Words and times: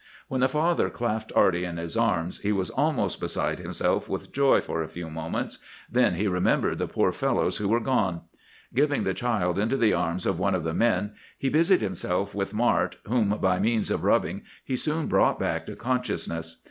"When 0.29 0.41
the 0.41 0.49
father 0.49 0.89
clasped 0.89 1.31
Arty 1.35 1.63
in 1.63 1.77
his 1.77 1.95
arms 1.95 2.39
he 2.39 2.51
was 2.51 2.71
almost 2.71 3.19
beside 3.19 3.59
himself 3.59 4.09
with 4.09 4.31
joy 4.31 4.59
for 4.59 4.81
a 4.81 4.87
few 4.87 5.11
moments; 5.11 5.59
then 5.91 6.15
he 6.15 6.27
remembered 6.27 6.79
the 6.79 6.87
poor 6.87 7.11
fellows 7.11 7.57
who 7.57 7.69
were 7.69 7.79
gone. 7.79 8.21
Giving 8.73 9.03
the 9.03 9.13
child 9.13 9.59
into 9.59 9.77
the 9.77 9.93
arms 9.93 10.25
of 10.25 10.39
one 10.39 10.55
of 10.55 10.63
the 10.63 10.73
men, 10.73 11.13
he 11.37 11.49
busied 11.49 11.81
himself 11.81 12.33
with 12.33 12.51
Mart, 12.51 12.97
whom, 13.03 13.37
by 13.39 13.59
means 13.59 13.91
of 13.91 14.03
rubbing, 14.03 14.41
he 14.63 14.75
soon 14.75 15.05
brought 15.05 15.37
back 15.37 15.67
to 15.67 15.75
consciousness. 15.75 16.57